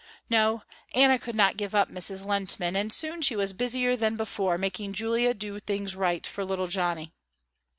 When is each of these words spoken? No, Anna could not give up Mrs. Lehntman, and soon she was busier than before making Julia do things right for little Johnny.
No, 0.31 0.63
Anna 0.95 1.19
could 1.19 1.35
not 1.35 1.57
give 1.57 1.75
up 1.75 1.87
Mrs. 1.91 2.25
Lehntman, 2.25 2.75
and 2.75 2.91
soon 2.91 3.21
she 3.21 3.35
was 3.35 3.53
busier 3.53 3.95
than 3.95 4.15
before 4.15 4.57
making 4.57 4.93
Julia 4.93 5.35
do 5.35 5.59
things 5.59 5.95
right 5.95 6.25
for 6.25 6.43
little 6.43 6.65
Johnny. 6.65 7.13